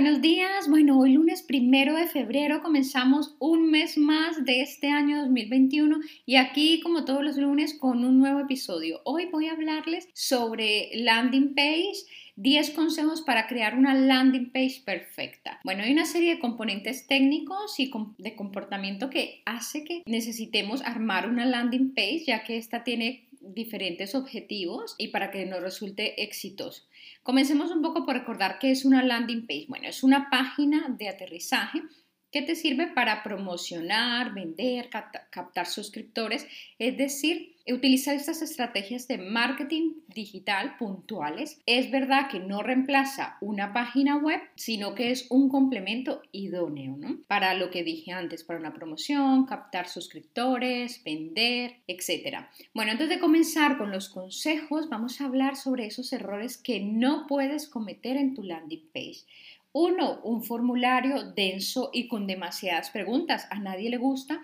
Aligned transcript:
Buenos 0.00 0.20
días. 0.20 0.68
Bueno, 0.68 0.96
hoy 0.96 1.14
lunes 1.14 1.42
primero 1.42 1.96
de 1.96 2.06
febrero 2.06 2.62
comenzamos 2.62 3.34
un 3.40 3.68
mes 3.68 3.98
más 3.98 4.44
de 4.44 4.60
este 4.60 4.90
año 4.90 5.18
2021 5.22 5.98
y 6.24 6.36
aquí 6.36 6.78
como 6.84 7.04
todos 7.04 7.24
los 7.24 7.36
lunes 7.36 7.74
con 7.74 8.04
un 8.04 8.16
nuevo 8.20 8.38
episodio. 8.38 9.00
Hoy 9.02 9.26
voy 9.26 9.48
a 9.48 9.54
hablarles 9.54 10.08
sobre 10.14 10.90
landing 10.94 11.52
page 11.56 12.04
10 12.36 12.70
consejos 12.70 13.22
para 13.22 13.48
crear 13.48 13.76
una 13.76 13.92
landing 13.92 14.52
page 14.52 14.82
perfecta. 14.84 15.58
Bueno, 15.64 15.82
hay 15.82 15.92
una 15.92 16.06
serie 16.06 16.36
de 16.36 16.40
componentes 16.40 17.08
técnicos 17.08 17.80
y 17.80 17.90
de 18.18 18.36
comportamiento 18.36 19.10
que 19.10 19.42
hace 19.46 19.82
que 19.82 20.04
necesitemos 20.06 20.82
armar 20.82 21.28
una 21.28 21.44
landing 21.44 21.92
page, 21.92 22.22
ya 22.28 22.44
que 22.44 22.56
esta 22.56 22.84
tiene 22.84 23.27
diferentes 23.54 24.14
objetivos 24.14 24.94
y 24.98 25.08
para 25.08 25.30
que 25.30 25.46
nos 25.46 25.62
resulte 25.62 26.22
exitoso. 26.22 26.84
Comencemos 27.22 27.70
un 27.70 27.82
poco 27.82 28.04
por 28.04 28.14
recordar 28.14 28.58
qué 28.58 28.70
es 28.70 28.84
una 28.84 29.02
landing 29.02 29.46
page. 29.46 29.66
Bueno, 29.68 29.88
es 29.88 30.02
una 30.02 30.30
página 30.30 30.94
de 30.98 31.08
aterrizaje 31.08 31.82
que 32.30 32.42
te 32.42 32.54
sirve 32.54 32.88
para 32.88 33.22
promocionar, 33.22 34.34
vender, 34.34 34.90
captar 34.90 35.66
suscriptores, 35.66 36.46
es 36.78 36.96
decir, 36.96 37.56
utilizar 37.72 38.14
estas 38.14 38.42
estrategias 38.42 39.08
de 39.08 39.18
marketing 39.18 39.94
digital 40.08 40.76
puntuales. 40.78 41.60
Es 41.66 41.90
verdad 41.90 42.28
que 42.30 42.40
no 42.40 42.62
reemplaza 42.62 43.36
una 43.40 43.72
página 43.72 44.16
web, 44.16 44.40
sino 44.56 44.94
que 44.94 45.10
es 45.10 45.26
un 45.30 45.48
complemento 45.48 46.22
idóneo, 46.32 46.96
¿no? 46.96 47.18
Para 47.26 47.54
lo 47.54 47.70
que 47.70 47.84
dije 47.84 48.12
antes, 48.12 48.44
para 48.44 48.58
una 48.58 48.74
promoción, 48.74 49.46
captar 49.46 49.88
suscriptores, 49.88 51.02
vender, 51.04 51.76
etc. 51.86 52.46
Bueno, 52.74 52.92
antes 52.92 53.08
de 53.08 53.18
comenzar 53.18 53.76
con 53.76 53.90
los 53.90 54.08
consejos, 54.08 54.88
vamos 54.88 55.20
a 55.20 55.26
hablar 55.26 55.56
sobre 55.56 55.86
esos 55.86 56.12
errores 56.12 56.56
que 56.56 56.80
no 56.80 57.26
puedes 57.26 57.68
cometer 57.68 58.16
en 58.16 58.34
tu 58.34 58.42
landing 58.42 58.88
page. 58.92 59.24
Uno, 59.72 60.20
un 60.22 60.42
formulario 60.42 61.22
denso 61.22 61.90
y 61.92 62.08
con 62.08 62.26
demasiadas 62.26 62.90
preguntas. 62.90 63.46
A 63.50 63.58
nadie 63.58 63.90
le 63.90 63.98
gusta 63.98 64.42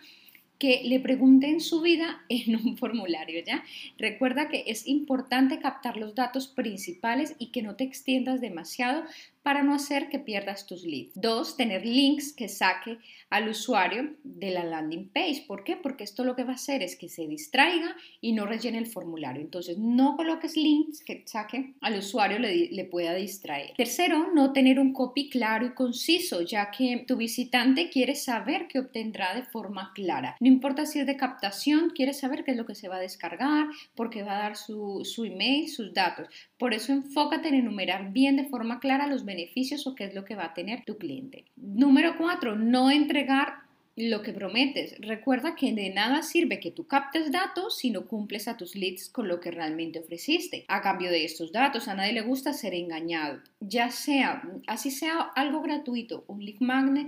que 0.59 0.83
le 0.85 1.01
pregunten 1.01 1.61
su 1.61 1.81
vida 1.81 2.25
en 2.29 2.57
un 2.57 2.77
formulario, 2.77 3.43
¿ya? 3.45 3.65
Recuerda 3.99 4.49
que 4.49 4.65
es 4.67 4.87
importante 4.87 5.59
captar 5.59 5.97
los 5.97 6.15
datos 6.15 6.49
principales 6.49 7.35
y 7.39 7.51
que 7.51 7.63
no 7.63 7.77
te 7.77 7.85
extiendas 7.85 8.41
demasiado 8.41 9.05
para 9.45 9.63
no 9.63 9.75
hacer 9.75 10.09
que 10.09 10.19
pierdas 10.19 10.67
tus 10.67 10.85
leads. 10.85 11.13
Dos, 11.15 11.57
tener 11.57 11.85
links 11.85 12.33
que 12.33 12.49
saque 12.49 12.99
al 13.29 13.49
usuario 13.49 14.15
de 14.25 14.51
la 14.51 14.65
landing 14.65 15.11
page. 15.11 15.45
¿Por 15.47 15.65
qué? 15.65 15.77
Porque 15.77 16.03
esto 16.03 16.25
lo 16.25 16.35
que 16.35 16.45
va 16.45 16.53
a 16.53 16.55
hacer 16.55 16.83
es 16.83 16.97
que 16.97 17.11
se 17.11 17.27
distraiga 17.27 17.95
y 18.23 18.33
no 18.33 18.47
rellene 18.47 18.79
el 18.79 18.87
formulario. 18.87 19.43
Entonces, 19.43 19.77
no 19.77 20.17
coloques 20.17 20.57
links 20.57 21.05
que 21.05 21.23
saque 21.27 21.75
al 21.83 21.99
usuario, 21.99 22.39
le, 22.39 22.71
le 22.71 22.85
pueda 22.87 23.15
distraer. 23.15 23.75
Tercero, 23.77 24.33
no 24.33 24.55
tener 24.55 24.81
un 24.81 24.95
copy 24.95 25.29
claro 25.29 25.67
y 25.67 25.75
conciso, 25.75 26.41
ya 26.41 26.71
que 26.71 27.05
tu 27.07 27.17
visitante 27.17 27.91
quiere 27.91 28.15
saber 28.15 28.67
qué 28.67 28.79
obtendrá 28.79 29.35
de 29.35 29.43
forma 29.43 29.93
clara. 29.95 30.37
No 30.41 30.49
importa 30.49 30.87
si 30.87 31.01
es 31.01 31.07
de 31.07 31.19
captación, 31.19 31.91
quiere 31.91 32.15
saber 32.15 32.45
qué 32.45 32.53
es 32.53 32.57
lo 32.57 32.65
que 32.65 32.75
se 32.75 32.89
va 32.89 32.97
a 32.97 33.01
descargar, 33.01 33.67
porque 33.95 34.23
va 34.23 34.37
a 34.37 34.43
dar 34.43 34.57
su, 34.57 35.03
su 35.05 35.27
email, 35.27 35.69
sus 35.69 35.93
datos. 35.93 36.29
Por 36.65 36.73
eso 36.73 36.95
enfócate 36.95 37.49
en 37.49 37.57
enumerar 37.57 38.11
bien 38.11 38.37
de 38.37 38.47
forma 38.47 38.81
clara 38.81 39.07
los 39.07 39.27
beneficios 39.27 39.87
o 39.87 39.95
qué 39.95 40.05
es 40.05 40.15
lo 40.15 40.25
que 40.25 40.35
va 40.35 40.47
a 40.47 40.55
tener 40.55 40.83
tu 40.87 40.97
cliente. 40.97 41.45
Número 41.57 42.17
cuatro, 42.17 42.57
no 42.57 42.91
entregar 42.91 43.64
lo 43.97 44.23
que 44.23 44.33
prometes. 44.33 44.99
Recuerda 44.99 45.55
que 45.55 45.73
de 45.73 45.91
nada 45.91 46.23
sirve 46.23 46.59
que 46.59 46.73
tú 46.73 46.87
captes 46.87 47.31
datos 47.31 47.77
si 47.79 47.91
no 47.91 48.07
cumples 48.07 48.49
a 48.49 48.57
tus 48.57 48.75
leads 48.75 49.09
con 49.09 49.29
lo 49.29 49.41
que 49.41 49.51
realmente 49.51 50.01
ofreciste. 50.01 50.65
A 50.69 50.83
cambio 50.83 51.11
de 51.11 51.25
estos 51.25 51.53
datos, 51.53 51.87
a 51.87 51.95
nadie 51.95 52.13
le 52.13 52.23
gusta 52.23 52.53
ser 52.53 52.75
engañado. 52.75 53.41
Ya 53.61 53.91
sea, 53.91 54.43
así 54.67 54.91
sea 54.91 55.21
algo 55.21 55.63
gratuito, 55.63 56.25
un 56.27 56.45
lead 56.45 56.61
magnet, 56.61 57.07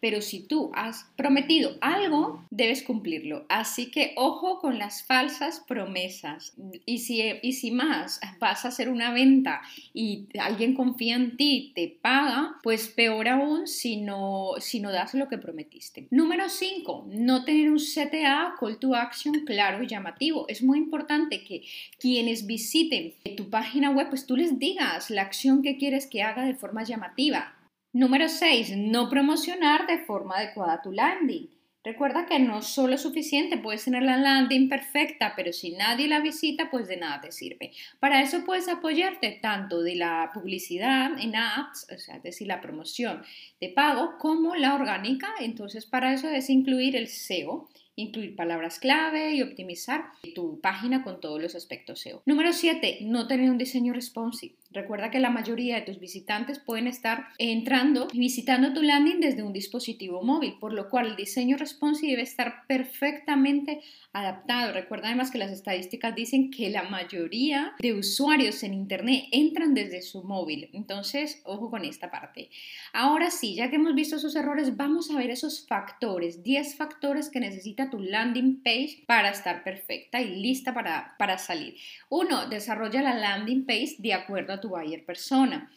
pero 0.00 0.22
si 0.22 0.46
tú 0.46 0.70
has 0.74 1.10
prometido 1.16 1.76
algo, 1.80 2.44
debes 2.50 2.82
cumplirlo. 2.82 3.44
Así 3.48 3.90
que 3.90 4.12
ojo 4.16 4.60
con 4.60 4.78
las 4.78 5.02
falsas 5.02 5.64
promesas. 5.66 6.54
Y 6.86 6.98
si, 6.98 7.20
y 7.42 7.52
si 7.54 7.72
más 7.72 8.20
vas 8.38 8.64
a 8.64 8.68
hacer 8.68 8.88
una 8.88 9.12
venta 9.12 9.60
y 9.92 10.26
alguien 10.38 10.74
confía 10.74 11.16
en 11.16 11.36
ti, 11.36 11.72
te 11.74 11.88
paga, 12.00 12.56
pues 12.62 12.88
peor 12.88 13.28
aún 13.28 13.66
si 13.66 13.96
no, 13.96 14.52
si 14.58 14.78
no 14.80 14.92
das 14.92 15.14
lo 15.14 15.28
que 15.28 15.38
prometiste. 15.38 16.06
5, 16.48 17.06
no 17.10 17.44
tener 17.44 17.70
un 17.70 17.78
CTA, 17.78 18.54
call 18.58 18.78
to 18.78 18.94
action 18.94 19.44
claro 19.44 19.82
y 19.82 19.86
llamativo. 19.86 20.46
Es 20.48 20.62
muy 20.62 20.78
importante 20.78 21.42
que 21.42 21.62
quienes 21.98 22.46
visiten 22.46 23.14
tu 23.36 23.50
página 23.50 23.90
web, 23.90 24.08
pues 24.08 24.26
tú 24.26 24.36
les 24.36 24.58
digas 24.58 25.10
la 25.10 25.22
acción 25.22 25.62
que 25.62 25.76
quieres 25.76 26.06
que 26.06 26.22
haga 26.22 26.44
de 26.44 26.54
forma 26.54 26.84
llamativa. 26.84 27.54
Número 27.92 28.28
6, 28.28 28.76
no 28.76 29.08
promocionar 29.08 29.86
de 29.86 29.98
forma 30.04 30.36
adecuada 30.36 30.82
tu 30.82 30.92
landing. 30.92 31.48
Recuerda 31.88 32.26
que 32.26 32.38
no 32.38 32.60
solo 32.60 32.96
es 32.96 33.00
suficiente, 33.00 33.56
puedes 33.56 33.82
tener 33.82 34.02
la 34.02 34.18
landing 34.18 34.68
perfecta, 34.68 35.32
pero 35.34 35.54
si 35.54 35.70
nadie 35.70 36.06
la 36.06 36.20
visita, 36.20 36.68
pues 36.70 36.86
de 36.86 36.98
nada 36.98 37.22
te 37.22 37.32
sirve. 37.32 37.72
Para 37.98 38.20
eso 38.20 38.44
puedes 38.44 38.68
apoyarte 38.68 39.38
tanto 39.40 39.80
de 39.80 39.94
la 39.94 40.30
publicidad 40.34 41.18
en 41.18 41.34
apps, 41.34 41.86
es 41.88 42.22
decir, 42.22 42.46
la 42.46 42.60
promoción 42.60 43.22
de 43.58 43.70
pago, 43.70 44.18
como 44.18 44.54
la 44.54 44.74
orgánica. 44.74 45.28
Entonces, 45.40 45.86
para 45.86 46.12
eso 46.12 46.28
es 46.28 46.50
incluir 46.50 46.94
el 46.94 47.08
SEO 47.08 47.70
incluir 47.98 48.36
palabras 48.36 48.78
clave 48.78 49.34
y 49.34 49.42
optimizar 49.42 50.12
tu 50.34 50.60
página 50.60 51.02
con 51.02 51.20
todos 51.20 51.42
los 51.42 51.54
aspectos 51.54 52.00
SEO. 52.00 52.22
Número 52.26 52.52
7. 52.52 52.98
No 53.02 53.26
tener 53.26 53.50
un 53.50 53.58
diseño 53.58 53.92
responsive. 53.92 54.54
Recuerda 54.70 55.10
que 55.10 55.18
la 55.18 55.30
mayoría 55.30 55.76
de 55.76 55.82
tus 55.82 55.98
visitantes 55.98 56.58
pueden 56.58 56.86
estar 56.86 57.28
entrando 57.38 58.06
y 58.12 58.18
visitando 58.18 58.74
tu 58.74 58.82
landing 58.82 59.18
desde 59.18 59.42
un 59.42 59.54
dispositivo 59.54 60.22
móvil, 60.22 60.56
por 60.60 60.74
lo 60.74 60.90
cual 60.90 61.06
el 61.06 61.16
diseño 61.16 61.56
responsive 61.56 62.12
debe 62.12 62.22
estar 62.22 62.66
perfectamente 62.66 63.80
adaptado. 64.12 64.72
Recuerda 64.72 65.08
además 65.08 65.30
que 65.30 65.38
las 65.38 65.52
estadísticas 65.52 66.14
dicen 66.14 66.50
que 66.50 66.68
la 66.68 66.82
mayoría 66.82 67.72
de 67.78 67.94
usuarios 67.94 68.62
en 68.62 68.74
Internet 68.74 69.24
entran 69.32 69.72
desde 69.72 70.02
su 70.02 70.22
móvil. 70.22 70.68
Entonces, 70.74 71.40
ojo 71.44 71.70
con 71.70 71.84
esta 71.84 72.10
parte. 72.10 72.50
Ahora 72.92 73.30
sí, 73.30 73.54
ya 73.54 73.70
que 73.70 73.76
hemos 73.76 73.94
visto 73.94 74.16
esos 74.16 74.36
errores, 74.36 74.76
vamos 74.76 75.10
a 75.10 75.16
ver 75.16 75.30
esos 75.30 75.66
factores, 75.66 76.42
10 76.42 76.76
factores 76.76 77.30
que 77.30 77.40
necesita 77.40 77.87
tu 77.90 77.98
landing 77.98 78.62
page 78.62 79.04
para 79.06 79.30
estar 79.30 79.64
perfecta 79.64 80.20
y 80.20 80.40
lista 80.40 80.74
para, 80.74 81.14
para 81.18 81.38
salir. 81.38 81.76
Uno, 82.08 82.46
desarrolla 82.48 83.02
la 83.02 83.14
landing 83.14 83.64
page 83.64 83.96
de 83.98 84.14
acuerdo 84.14 84.52
a 84.52 84.60
tu 84.60 84.68
buyer 84.68 85.04
persona. 85.04 85.70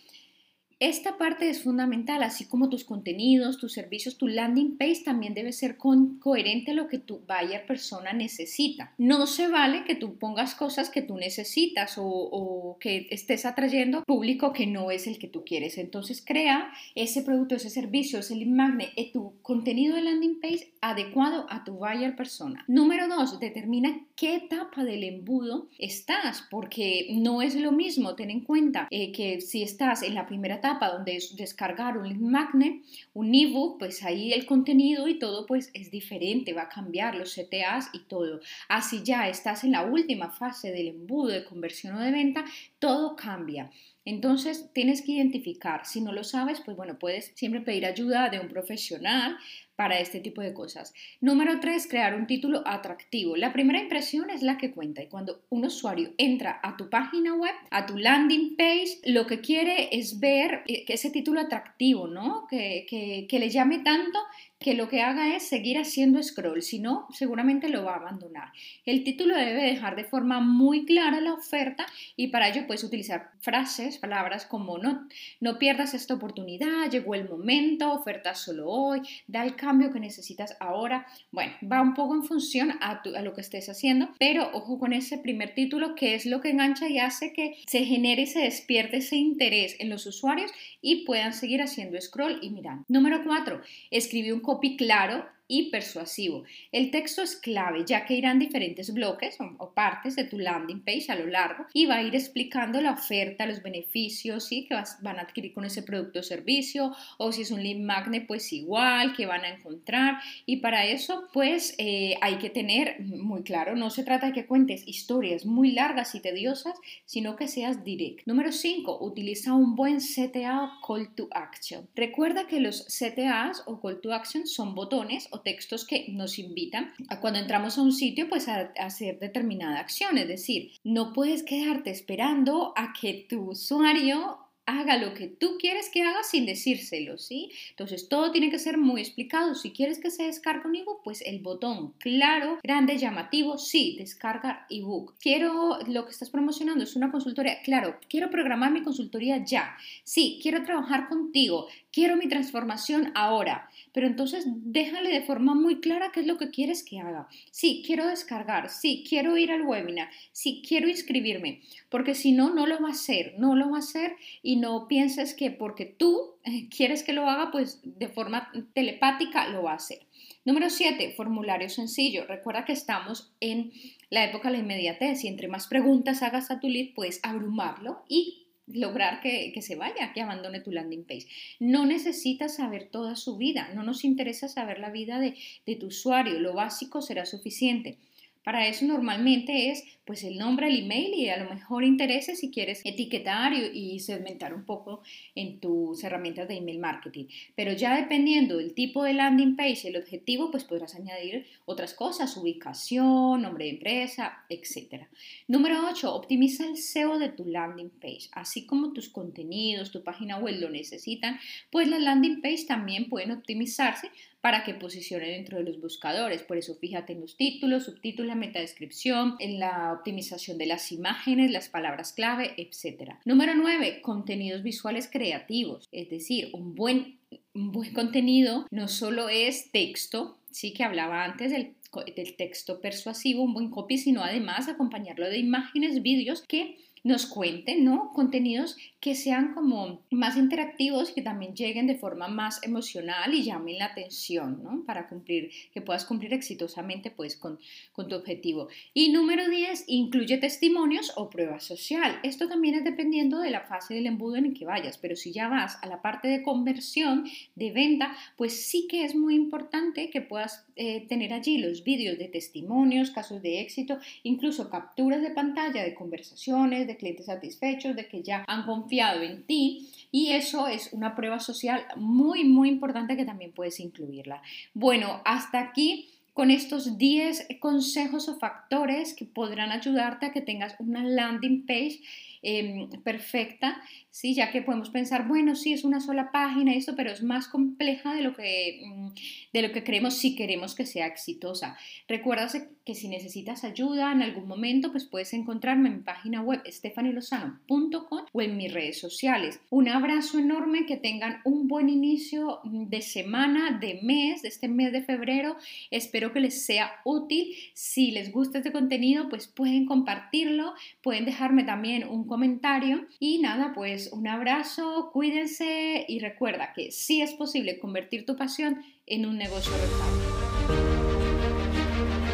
Esta 0.82 1.20
parte 1.20 1.48
es 1.48 1.62
fundamental, 1.62 2.24
así 2.24 2.46
como 2.46 2.68
tus 2.68 2.84
contenidos, 2.84 3.60
tus 3.60 3.72
servicios, 3.72 4.18
tu 4.18 4.28
landing 4.28 4.80
page 4.80 5.04
también 5.06 5.36
debe 5.36 5.52
ser 5.52 5.78
coherente 5.78 6.72
a 6.72 6.74
lo 6.74 6.88
que 6.88 6.98
tu 6.98 7.20
buyer 7.20 7.68
persona 7.68 8.14
necesita. 8.14 8.92
No 8.98 9.28
se 9.28 9.48
vale 9.48 9.84
que 9.84 9.94
tú 9.94 10.16
pongas 10.18 10.56
cosas 10.56 10.90
que 10.90 11.04
tú 11.04 11.18
necesitas 11.18 12.00
o, 12.00 12.78
que 12.80 13.06
estés 13.12 13.46
atrayendo 13.46 14.04
público 14.06 14.54
que 14.54 14.66
no 14.66 14.90
es 14.90 15.06
el 15.06 15.20
que 15.20 15.28
tú 15.28 15.46
quieres. 15.46 15.78
Entonces 15.78 16.24
crea 16.26 16.74
ese 16.96 17.22
producto, 17.22 17.54
ese 17.54 17.70
servicio, 17.70 18.18
ese 18.18 18.36
lead 18.36 18.48
magnet, 18.50 18.90
tu 19.14 19.34
contenido 19.44 19.96
de 19.96 20.02
landing 20.02 20.40
page 20.40 20.74
adecuado 20.82 21.46
a 21.52 21.64
tu 21.64 21.74
buyer 21.74 22.16
persona. 22.16 22.66
Número 22.68 23.08
dos, 23.08 23.40
determina 23.40 24.02
qué 24.16 24.34
etapa 24.34 24.84
del 24.84 25.04
embudo 25.04 25.68
estás, 25.78 26.44
porque 26.50 27.10
no 27.12 27.44
es 27.44 27.54
lo 27.54 27.72
mismo. 27.72 28.16
Ten 28.16 28.32
en 28.32 28.42
cuenta 28.42 28.88
eh, 28.90 29.12
que 29.12 29.42
si 29.42 29.62
estás 29.62 30.02
en 30.02 30.16
la 30.16 30.26
primera 30.26 30.56
etapa, 30.56 30.71
donde 30.80 31.16
es 31.16 31.36
descargar 31.36 31.98
un 31.98 32.08
link 32.08 32.22
magnet, 32.22 32.82
un 33.14 33.34
ebook, 33.34 33.80
pues 33.80 34.04
ahí 34.04 34.34
el 34.34 34.46
contenido 34.46 35.08
y 35.08 35.20
todo 35.20 35.46
pues 35.46 35.72
es 35.74 35.92
diferente, 35.92 36.54
va 36.54 36.64
a 36.64 36.70
cambiar 36.70 37.16
los 37.16 37.36
CTAs 37.36 37.90
y 37.94 38.00
todo. 38.08 38.40
Así 38.68 39.02
ya 39.04 39.28
estás 39.28 39.64
en 39.64 39.72
la 39.72 39.84
última 39.84 40.30
fase 40.30 40.72
del 40.72 40.88
embudo 40.88 41.30
de 41.30 41.44
conversión 41.44 41.96
o 41.96 42.00
de 42.00 42.12
venta, 42.12 42.46
todo 42.80 43.16
cambia. 43.16 43.70
Entonces 44.04 44.72
tienes 44.74 45.04
que 45.04 45.12
identificar, 45.12 45.86
si 45.86 46.02
no 46.02 46.12
lo 46.12 46.24
sabes, 46.24 46.60
pues 46.62 46.76
bueno, 46.76 46.98
puedes 46.98 47.32
siempre 47.36 47.62
pedir 47.62 47.86
ayuda 47.86 48.30
de 48.30 48.40
un 48.40 48.48
profesional 48.48 49.38
para 49.82 50.00
este 50.00 50.20
tipo 50.20 50.42
de 50.42 50.54
cosas. 50.54 50.94
Número 51.22 51.60
tres, 51.60 51.88
crear 51.88 52.14
un 52.14 52.28
título 52.28 52.62
atractivo. 52.68 53.36
La 53.36 53.52
primera 53.52 53.82
impresión 53.82 54.30
es 54.30 54.44
la 54.44 54.60
que 54.60 54.70
cuenta 54.70 55.02
y 55.02 55.08
cuando 55.08 55.42
un 55.50 55.66
usuario 55.66 56.12
entra 56.20 56.60
a 56.62 56.78
tu 56.78 56.88
página 56.88 57.34
web, 57.34 57.56
a 57.72 57.88
tu 57.88 57.98
landing 57.98 58.56
page, 58.56 59.00
lo 59.06 59.26
que 59.26 59.42
quiere 59.42 59.90
es 59.92 60.20
ver 60.20 60.62
eh, 60.68 60.86
ese 60.88 61.10
título 61.10 61.40
atractivo, 61.40 62.06
¿no? 62.06 62.46
Que, 62.48 62.86
que, 62.88 63.26
que 63.28 63.40
le 63.40 63.50
llame 63.50 63.80
tanto 63.80 64.20
que 64.62 64.76
lo 64.76 64.88
que 64.88 65.02
haga 65.02 65.36
es 65.36 65.48
seguir 65.48 65.80
haciendo 65.80 66.22
scroll, 66.22 66.62
si 66.62 66.78
no, 66.78 67.08
seguramente 67.12 67.68
lo 67.68 67.84
va 67.84 67.94
a 67.94 67.98
abandonar. 67.98 68.52
El 68.86 69.04
título 69.04 69.36
debe 69.36 69.64
dejar 69.64 69.96
de 69.96 70.04
forma 70.04 70.40
muy 70.40 70.86
clara 70.86 71.20
la 71.20 71.34
oferta 71.34 71.88
y 72.16 72.28
para 72.28 72.48
ello 72.48 72.68
puedes 72.68 72.84
utilizar 72.84 73.32
frases, 73.40 73.98
palabras 73.98 74.46
como 74.46 74.78
no, 74.78 75.08
no 75.40 75.58
pierdas 75.58 75.96
esta 75.96 76.14
oportunidad, 76.14 76.92
llegó 76.92 77.16
el 77.16 77.28
momento, 77.28 77.92
oferta 77.92 78.36
solo 78.36 78.70
hoy, 78.70 79.02
da 79.26 79.44
el 79.44 79.56
cambio 79.56 79.71
que 79.80 80.00
necesitas 80.00 80.56
ahora. 80.60 81.06
Bueno, 81.32 81.54
va 81.72 81.82
un 81.82 81.94
poco 81.94 82.16
en 82.16 82.24
función 82.24 82.72
a, 82.82 83.02
a 83.02 83.22
lo 83.22 83.34
que 83.34 83.42
estés 83.42 83.70
haciendo, 83.70 84.10
pero 84.20 84.50
ojo 84.54 84.78
con 84.78 84.94
ese 84.94 85.18
primer 85.18 85.54
título 85.54 85.96
que 85.96 86.16
es 86.16 86.26
lo 86.26 86.42
que 86.42 86.50
engancha 86.50 86.90
y 86.90 87.00
hace 87.00 87.34
que 87.34 87.56
se 87.68 87.86
genere 87.86 88.24
y 88.24 88.28
se 88.28 88.40
despierte 88.40 88.98
ese 88.98 89.16
interés 89.16 89.76
en 89.80 89.90
los 89.90 90.06
usuarios 90.06 90.52
y 90.82 91.06
puedan 91.06 91.34
seguir 91.34 91.62
haciendo 91.62 92.00
scroll 92.00 92.40
y 92.42 92.50
mirando. 92.50 92.84
Número 92.88 93.24
4. 93.24 93.62
Escribe 93.92 94.34
un 94.34 94.42
copy 94.42 94.76
claro 94.76 95.26
y 95.52 95.70
persuasivo. 95.70 96.46
El 96.72 96.92
texto 96.92 97.22
es 97.22 97.36
clave 97.36 97.84
ya 97.86 98.06
que 98.06 98.14
irán 98.14 98.40
diferentes 98.40 98.94
bloques 98.94 99.38
o, 99.42 99.74
partes 99.74 100.16
de 100.16 100.24
tu 100.24 100.40
landing 100.40 100.80
page 100.80 101.08
a 101.10 101.16
lo 101.16 101.28
largo 101.28 101.66
y 101.74 101.88
va 101.88 101.96
a 101.96 102.04
ir 102.04 102.16
explicando 102.16 102.80
la 102.80 102.94
oferta, 102.94 103.46
los 103.46 103.62
beneficios 103.62 104.46
¿sí? 104.46 104.66
que 104.66 104.76
van 105.02 105.20
a 105.20 105.24
adquirir 105.24 105.54
con 105.54 105.66
ese 105.66 105.84
producto 105.84 106.20
o 106.20 106.24
servicio 106.24 106.96
o 107.18 107.34
si 107.34 107.42
es 107.42 107.52
un 107.52 107.62
lead 107.62 107.80
magnet 107.80 108.28
pues 108.28 108.54
igual 108.54 109.14
que 109.14 109.26
van 109.26 109.44
a 109.44 109.50
encontrar 109.50 110.22
y 110.46 110.58
para 110.58 110.86
eso 110.86 111.28
pues 111.34 111.76
eh, 111.78 112.16
hay 112.22 112.38
que 112.38 112.50
tener 112.50 113.02
muy 113.02 113.44
claro, 113.44 113.76
no 113.76 113.90
se 113.90 114.06
trata 114.06 114.28
de 114.28 114.34
que 114.34 114.46
cuentes 114.46 114.88
historias 114.88 115.46
muy 115.46 115.72
largas 115.72 116.16
y 116.16 116.22
tediosas 116.22 116.80
sino 117.04 117.36
que 117.36 117.50
seas 117.50 117.84
direct. 117.84 118.26
Número 118.26 118.54
5. 118.54 119.00
Utiliza 119.02 119.54
un 119.54 119.76
buen 119.76 119.98
CTA 119.98 120.64
o 120.64 120.88
call 120.88 121.14
to 121.14 121.28
action. 121.32 121.90
Recuerda 121.94 122.48
que 122.48 122.62
los 122.62 122.86
CTAs 122.86 123.64
o 123.66 123.82
call 123.82 124.00
to 124.00 124.14
action 124.14 124.48
son 124.48 124.76
botones 124.76 125.28
o 125.32 125.41
textos 125.44 125.86
que 125.86 126.06
nos 126.10 126.40
invitan 126.40 126.94
a 127.10 127.20
cuando 127.20 127.40
entramos 127.40 127.78
a 127.78 127.82
un 127.82 127.94
sitio 127.94 128.30
pues 128.30 128.48
a, 128.48 128.72
hacer 128.80 129.20
determinada 129.20 129.80
acción. 129.80 130.18
Es 130.18 130.28
decir, 130.28 130.72
no 130.84 131.14
puedes 131.14 131.44
quedarte 131.44 131.90
esperando 131.90 132.74
a 132.76 132.94
que 132.94 133.26
tu 133.30 133.52
usuario 133.52 134.40
haga 134.80 134.98
lo 134.98 135.14
que 135.14 135.28
tú 135.28 135.58
quieres 135.60 135.90
que 135.90 136.04
haga 136.04 136.24
sin 136.24 136.46
decírselo, 136.46 137.18
¿sí? 137.18 137.52
Entonces 137.72 138.10
todo 138.10 138.32
tiene 138.32 138.50
que 138.50 138.60
ser 138.60 138.78
muy 138.78 139.02
explicado. 139.02 139.56
Si 139.56 139.72
quieres 139.72 140.00
que 140.00 140.12
se 140.12 140.24
descargue 140.24 140.68
un 140.68 140.76
ebook, 140.76 141.02
pues 141.04 141.22
el 141.22 141.40
botón 141.40 141.94
claro, 142.00 142.60
grande, 142.64 142.98
llamativo, 142.98 143.58
sí, 143.58 143.96
descarga 143.98 144.66
ebook. 144.70 145.16
Quiero, 145.20 145.80
lo 145.88 146.06
que 146.06 146.12
estás 146.12 146.30
promocionando 146.30 146.84
es 146.84 146.96
una 146.96 147.12
consultoría, 147.12 147.62
claro, 147.62 147.98
quiero 148.10 148.30
programar 148.30 148.72
mi 148.72 148.84
consultoría 148.84 149.44
ya. 149.44 149.76
Sí, 150.04 150.40
quiero 150.42 150.64
trabajar 150.64 151.08
contigo, 151.08 151.68
quiero 151.92 152.16
mi 152.18 152.28
transformación 152.28 153.12
ahora. 153.16 153.70
Pero 153.94 154.08
entonces 154.08 154.46
déjale 154.48 155.10
de 155.10 155.22
forma 155.22 155.54
muy 155.54 155.82
clara 155.82 156.12
qué 156.14 156.22
es 156.22 156.28
lo 156.28 156.38
que 156.38 156.50
quieres 156.50 156.84
que 156.84 157.00
haga. 157.00 157.28
Sí, 157.52 157.84
quiero 157.86 158.08
descargar, 158.08 158.70
sí, 158.70 159.04
quiero 159.08 159.38
ir 159.38 159.52
al 159.52 159.64
webinar, 159.64 160.10
sí, 160.32 160.62
quiero 160.66 160.88
inscribirme, 160.88 161.62
porque 161.90 162.16
si 162.16 162.32
no, 162.32 162.54
no 162.54 162.68
lo 162.68 162.82
va 162.82 162.90
a 162.90 162.92
hacer, 162.92 163.36
no 163.38 163.56
lo 163.56 163.70
va 163.70 163.78
a 163.78 163.80
hacer 163.80 164.16
y 164.42 164.56
no 164.62 164.88
pienses 164.88 165.34
que 165.34 165.52
porque 165.52 165.86
tú 165.86 166.36
eh, 166.44 166.70
quieres 166.70 167.04
que 167.04 167.14
lo 167.14 167.28
haga, 167.28 167.52
pues 167.52 167.82
de 167.84 168.08
forma 168.08 168.52
telepática 168.74 169.50
lo 169.50 169.64
va 169.64 169.72
a 169.72 169.76
hacer. 169.76 170.00
Número 170.46 170.70
7, 170.70 171.14
formulario 171.18 171.68
sencillo. 171.70 172.26
Recuerda 172.26 172.64
que 172.64 172.74
estamos 172.74 173.34
en 173.40 173.72
la 174.10 174.24
época 174.24 174.50
de 174.50 174.58
la 174.58 174.64
inmediatez 174.64 175.24
y 175.24 175.28
entre 175.28 175.48
más 175.48 175.68
preguntas 175.68 176.22
hagas 176.22 176.52
a 176.52 176.60
tu 176.60 176.70
lead, 176.70 176.94
puedes 176.96 177.20
abrumarlo 177.24 178.04
y 178.08 178.48
lograr 178.68 179.22
que, 179.22 179.60
se 179.62 179.76
vaya, 179.76 180.14
que 180.14 180.22
abandone 180.22 180.62
tu 180.62 180.72
landing 180.72 181.04
page. 181.04 181.28
No 181.60 181.86
necesitas 181.86 182.56
saber 182.56 182.90
toda 182.90 183.16
su 183.16 183.38
vida, 183.38 183.70
no 183.76 183.84
nos 183.84 184.04
interesa 184.04 184.48
saber 184.48 184.80
la 184.80 184.92
vida 184.92 185.20
de, 185.20 185.36
de 185.66 185.76
tu 185.76 185.88
usuario, 185.88 186.40
lo 186.40 186.54
básico 186.54 187.02
será 187.02 187.26
suficiente. 187.26 187.98
Para 188.44 188.68
eso 188.68 188.86
normalmente 188.86 189.70
es 189.70 189.84
pues 190.06 190.24
el 190.24 190.38
nombre, 190.38 190.68
el 190.68 190.84
email 190.84 191.14
y 191.14 191.30
a 191.30 191.42
lo 191.42 191.50
mejor 191.50 191.84
intereses 191.84 192.40
si 192.40 192.50
quieres 192.50 192.82
etiquetar 192.84 193.54
y, 193.54 194.00
segmentar 194.00 194.54
un 194.54 194.66
poco 194.66 195.04
en 195.36 195.60
tus 195.60 196.04
herramientas 196.04 196.48
de 196.48 196.58
email 196.58 196.80
marketing. 196.80 197.26
Pero 197.56 197.72
ya 197.74 197.96
dependiendo 197.96 198.58
del 198.58 198.74
tipo 198.74 199.04
de 199.04 199.14
landing 199.14 199.56
page 199.56 199.82
y 199.84 199.88
el 199.88 199.98
objetivo, 199.98 200.50
pues 200.50 200.64
podrás 200.64 200.96
añadir 200.96 201.46
otras 201.66 201.94
cosas, 201.94 202.36
ubicación, 202.36 203.44
nombre 203.44 203.66
de 203.66 203.72
empresa, 203.72 204.44
etc. 204.50 205.06
Número 205.48 205.88
8, 205.90 206.14
optimiza 206.14 206.66
el 206.66 206.78
SEO 206.78 207.20
de 207.20 207.30
tu 207.30 207.46
landing 207.46 207.92
page. 207.92 208.30
Así 208.32 208.66
como 208.66 208.94
tus 208.94 209.08
contenidos, 209.08 209.92
tu 209.92 210.04
página 210.04 210.40
web 210.40 210.60
lo 210.60 210.70
necesitan, 210.70 211.40
pues 211.70 211.88
las 211.88 212.02
landing 212.02 212.42
page 212.42 212.66
también 212.68 213.08
pueden 213.08 213.32
optimizarse 213.32 214.10
para 214.42 214.64
que 214.64 214.74
posicione 214.74 215.30
dentro 215.30 215.58
de 215.58 215.64
los 215.64 215.80
buscadores. 215.80 216.44
Por 216.44 216.58
eso 216.58 216.76
fíjate 216.76 217.14
en 217.14 217.22
los 217.22 217.38
títulos, 217.38 217.86
subtítulos, 217.86 218.28
la 218.28 218.36
metadescripción, 218.36 219.36
en 219.40 219.60
la 219.60 219.94
optimización 219.94 220.58
de 220.58 220.66
las 220.66 220.92
imágenes, 220.92 221.52
las 221.52 221.70
palabras 221.70 222.14
clave, 222.14 222.54
etc. 222.58 223.14
Número 223.26 223.54
9. 223.56 224.02
Contenidos 224.02 224.64
visuales 224.64 225.10
creativos. 225.12 225.88
Es 225.92 226.10
decir, 226.10 226.50
un 226.54 226.76
buen, 226.76 227.20
buen 227.54 227.94
contenido 227.94 228.66
no 228.72 228.88
solo 228.88 229.30
es 229.30 229.72
texto, 229.72 230.38
sí 230.50 230.74
que 230.74 230.84
hablaba 230.84 231.24
antes 231.24 231.52
del 231.52 231.76
del 232.16 232.36
texto 232.36 232.80
persuasivo, 232.80 233.44
un 233.44 233.54
buen 233.54 233.70
copy, 233.70 233.98
sino 233.98 234.24
además 234.24 234.70
acompañarlo 234.70 235.28
de 235.28 235.38
imágenes, 235.38 236.02
vídeos 236.02 236.42
que 236.42 236.78
nos 237.04 237.26
cuenten, 237.26 237.84
¿no? 237.84 238.12
Contenidos 238.14 238.78
que 239.00 239.16
sean 239.16 239.54
como 239.54 240.02
más 240.12 240.38
interactivos, 240.38 241.12
que 241.12 241.24
también 241.24 241.56
lleguen 241.56 241.88
de 241.88 241.96
forma 241.96 242.28
más 242.28 242.62
emocional 242.64 243.34
y 243.34 243.44
llamen 243.44 243.80
la 243.80 243.86
atención, 243.86 244.62
¿no? 244.64 244.84
Para 244.86 245.10
cumplir, 245.10 245.52
que 245.74 245.82
puedas 245.82 246.06
cumplir 246.06 246.34
exitosamente 246.34 247.10
pues 247.10 247.36
con, 247.36 247.60
con 247.94 248.08
tu 248.08 248.16
objetivo. 248.16 248.68
Y 248.94 249.10
número 249.10 249.50
10, 249.50 249.86
incluye 249.88 250.38
testimonios 250.38 251.14
o 251.16 251.30
prueba 251.30 251.60
social. 251.60 252.20
Esto 252.24 252.48
también 252.48 252.76
es 252.76 252.84
dependiendo 252.84 253.40
de 253.40 253.50
la 253.50 253.62
fase 253.62 253.96
del 253.96 254.06
embudo 254.06 254.36
en 254.36 254.46
el 254.46 254.54
que 254.54 254.66
vayas, 254.66 255.00
pero 255.00 255.16
si 255.16 255.32
ya 255.32 255.48
vas 255.48 255.80
a 255.82 255.88
la 255.88 256.02
parte 256.02 256.28
de 256.28 256.44
conversión, 256.44 257.26
de 257.56 257.72
venta, 257.72 258.16
pues 258.38 258.68
sí 258.68 258.88
que 258.88 259.04
es 259.04 259.16
muy 259.16 259.36
importante 259.36 260.12
que 260.12 260.22
puedas 260.22 260.66
eh, 260.76 261.08
tener 261.08 261.34
allí 261.34 261.58
los 261.58 261.84
vídeos 261.84 262.20
de 262.20 262.28
testimonios, 262.28 263.12
casos 263.12 263.42
de 263.42 263.62
éxito, 263.62 263.98
incluso 264.24 264.70
capturas 264.70 265.22
de 265.22 265.32
pantalla 265.32 265.84
de 265.84 265.96
conversaciones, 265.96 266.88
clientes 266.98 267.26
satisfechos, 267.28 267.96
de 267.96 268.08
que 268.08 268.24
ya 268.24 268.44
han 268.48 268.66
confiado 268.66 269.22
en 269.22 269.44
ti 269.44 269.90
y 270.12 270.32
eso 270.32 270.68
es 270.68 270.92
una 270.92 271.16
prueba 271.16 271.40
social 271.40 271.86
muy, 271.96 272.44
muy 272.44 272.70
importante 272.70 273.16
que 273.16 273.26
también 273.26 273.52
puedes 273.52 273.80
incluirla. 273.80 274.42
Bueno, 274.74 275.22
hasta 275.26 275.60
aquí 275.60 276.10
con 276.34 276.50
estos 276.50 276.98
10 276.98 277.48
consejos 277.60 278.30
o 278.30 278.38
factores 278.38 279.14
que 279.14 279.26
podrán 279.26 279.72
ayudarte 279.72 280.28
a 280.28 280.32
que 280.32 280.42
tengas 280.42 280.76
una 280.80 281.04
landing 281.04 281.66
page 281.66 282.02
Em, 282.44 282.90
perfecta, 283.04 283.84
¿sí? 284.10 284.34
ya 284.34 284.52
que 284.52 284.64
podemos 284.64 284.90
pensar, 284.90 285.28
bueno, 285.28 285.56
sí, 285.56 285.74
es 285.74 285.84
una 285.84 286.00
sola 286.00 286.32
página, 286.32 286.74
esto, 286.74 286.96
pero 286.96 287.12
es 287.12 287.22
más 287.22 287.48
compleja 287.48 288.16
de 288.16 288.24
lo 288.24 288.34
que, 288.34 288.82
mm, 288.84 289.10
de 289.54 289.62
lo 289.62 289.72
que 289.72 289.84
creemos 289.84 290.18
si 290.18 290.36
queremos 290.36 290.74
que 290.74 290.88
sea 290.88 291.06
exitosa. 291.06 291.78
Recuerda 292.08 292.48
que 292.84 292.96
si 292.96 293.10
necesitas 293.10 293.64
ayuda 293.64 294.12
en 294.12 294.24
algún 294.24 294.48
momento, 294.48 294.92
pues 294.92 295.06
puedes 295.06 295.34
encontrarme 295.34 295.90
en 295.90 295.98
mi 295.98 296.02
página 296.02 296.42
web 296.42 296.62
stefanilozano.com 296.66 298.26
o 298.32 298.42
en 298.42 298.58
mis 298.58 298.74
redes 298.74 299.00
sociales. 299.00 299.60
Un 299.70 299.88
abrazo 299.88 300.40
enorme, 300.40 300.88
que 300.88 300.98
tengan 300.98 301.42
un 301.46 301.68
buen 301.68 301.90
inicio 301.90 302.60
de 302.64 303.02
semana, 303.02 303.78
de 303.80 304.00
mes, 304.02 304.42
de 304.42 304.48
este 304.48 304.68
mes 304.68 304.92
de 304.92 305.04
febrero. 305.04 305.58
Espero 305.92 306.34
que 306.34 306.40
les 306.40 306.66
sea 306.66 306.92
útil. 307.06 307.54
Si 307.76 308.10
les 308.10 308.32
gusta 308.32 308.58
este 308.58 308.72
contenido, 308.72 309.30
pues 309.30 309.48
pueden 309.48 309.86
compartirlo, 309.86 310.74
pueden 311.04 311.26
dejarme 311.26 311.64
también 311.64 312.08
un 312.08 312.31
comentario. 312.32 313.08
Y 313.20 313.40
nada, 313.40 313.74
pues 313.76 314.10
un 314.14 314.26
abrazo, 314.26 315.10
cuídense 315.12 316.06
y 316.08 316.20
recuerda 316.20 316.72
que 316.74 316.90
sí 316.90 317.22
es 317.22 317.34
posible 317.34 317.78
convertir 317.78 318.26
tu 318.26 318.38
pasión 318.38 318.82
en 319.06 319.26
un 319.26 319.38
negocio 319.38 319.74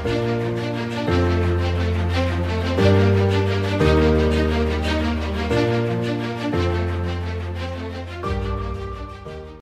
rentable. 0.05 0.36